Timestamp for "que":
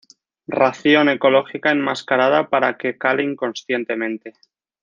2.75-2.97